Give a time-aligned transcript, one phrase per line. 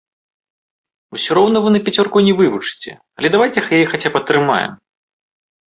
[1.15, 4.71] Усё роўна вы на пяцёрку не вывучыце, але давайце яе хаця б атрымаем!